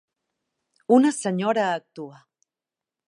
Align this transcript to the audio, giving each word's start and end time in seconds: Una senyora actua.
Una 0.97 1.11
senyora 1.17 1.67
actua. 1.75 2.19